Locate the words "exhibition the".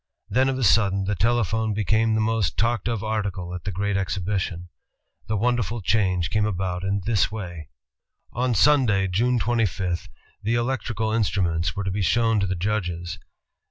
3.95-5.37